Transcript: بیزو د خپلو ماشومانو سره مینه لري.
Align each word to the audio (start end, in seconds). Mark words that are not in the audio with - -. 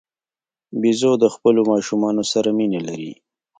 بیزو 0.81 1.11
د 1.19 1.25
خپلو 1.33 1.61
ماشومانو 1.71 2.23
سره 2.31 2.49
مینه 2.57 2.79
لري. 2.87 3.13